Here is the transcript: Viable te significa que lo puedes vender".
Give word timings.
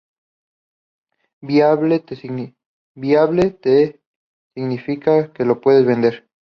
Viable 1.43 1.99
te 1.99 2.15
significa 4.55 5.31
que 5.31 5.45
lo 5.45 5.61
puedes 5.61 5.85
vender". 5.85 6.27